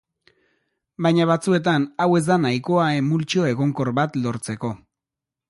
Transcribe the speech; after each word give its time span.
Baina 1.05 1.27
batzuetan 1.31 1.85
hau 2.05 2.07
ez 2.21 2.23
da 2.31 2.39
nahikoa 2.47 2.87
emultsio 3.03 3.47
egonkor 3.53 3.93
bat 4.01 4.19
lortzeko. 4.25 4.75